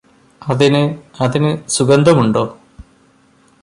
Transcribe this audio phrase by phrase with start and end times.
[0.41, 0.81] അതിന്
[1.21, 2.43] അതിന് സുഗന്ധമുണ്ടോ